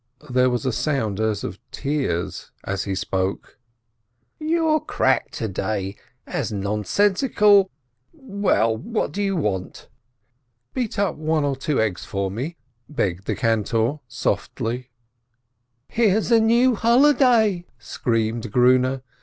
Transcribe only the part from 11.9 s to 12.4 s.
for